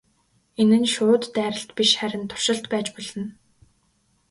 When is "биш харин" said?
1.77-2.23